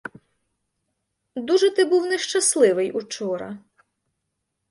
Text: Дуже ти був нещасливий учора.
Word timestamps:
Дуже 1.35 1.69
ти 1.69 1.85
був 1.85 2.05
нещасливий 2.05 2.91
учора. 2.91 3.57